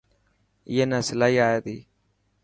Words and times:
اي 0.69 0.75
نا 0.89 0.99
سلائي 1.07 1.35
آئي 1.47 1.59
تي. 1.65 1.77